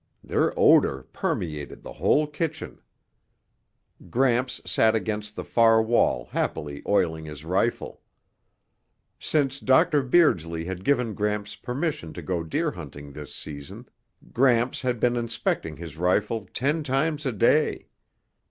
Their 0.23 0.51
odor 0.57 1.03
permeated 1.13 1.83
the 1.83 1.93
whole 1.93 2.25
kitchen. 2.25 2.79
Gramps 4.09 4.59
sat 4.65 4.95
against 4.95 5.35
the 5.35 5.43
far 5.43 5.79
wall 5.79 6.25
happily 6.31 6.81
oiling 6.87 7.25
his 7.25 7.45
rifle. 7.45 8.01
Since 9.19 9.59
Dr. 9.59 10.01
Beardsley 10.01 10.65
had 10.65 10.83
given 10.83 11.13
Gramps 11.13 11.55
permission 11.55 12.13
to 12.13 12.23
go 12.23 12.41
deer 12.43 12.71
hunting 12.71 13.11
this 13.11 13.35
season, 13.35 13.89
Gramps 14.33 14.81
had 14.81 14.99
been 14.99 15.15
inspecting 15.15 15.77
his 15.77 15.97
rifle 15.97 16.49
ten 16.51 16.81
times 16.81 17.27
a 17.27 17.31
day. 17.31 17.87